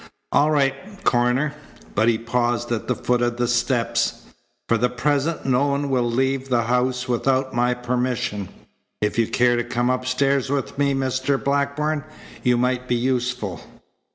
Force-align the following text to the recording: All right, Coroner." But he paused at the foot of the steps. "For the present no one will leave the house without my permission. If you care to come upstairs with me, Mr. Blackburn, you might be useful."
All 0.31 0.49
right, 0.49 0.73
Coroner." 1.03 1.53
But 1.93 2.07
he 2.07 2.17
paused 2.17 2.71
at 2.71 2.87
the 2.87 2.95
foot 2.95 3.21
of 3.21 3.37
the 3.37 3.47
steps. 3.47 4.23
"For 4.67 4.75
the 4.75 4.89
present 4.89 5.45
no 5.45 5.67
one 5.67 5.91
will 5.91 6.09
leave 6.09 6.49
the 6.49 6.63
house 6.63 7.07
without 7.07 7.53
my 7.53 7.75
permission. 7.75 8.49
If 8.99 9.19
you 9.19 9.27
care 9.27 9.55
to 9.57 9.63
come 9.63 9.91
upstairs 9.91 10.49
with 10.49 10.75
me, 10.79 10.95
Mr. 10.95 11.37
Blackburn, 11.37 12.03
you 12.41 12.57
might 12.57 12.87
be 12.87 12.95
useful." 12.95 13.61